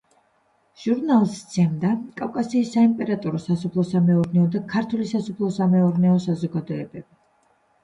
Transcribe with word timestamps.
ჟურნალს 0.83 1.35
სცემდა 1.41 1.91
კავკასიის 2.21 2.71
საიმპერატორო 2.77 3.43
სასოფლო-სამეურნეო 3.45 4.49
და 4.57 4.65
ქართული 4.75 5.09
სასოფლო-სამეურნეო 5.13 6.19
საზოგადოებები. 6.27 7.07